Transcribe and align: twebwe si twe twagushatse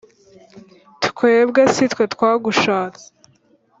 twebwe 1.07 1.61
si 1.73 1.85
twe 1.91 2.03
twagushatse 2.13 3.05